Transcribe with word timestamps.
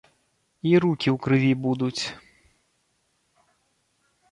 І 0.69 0.71
рукі 0.85 1.09
ў 1.11 1.13
крыві 1.25 1.51
будуць. 1.67 2.03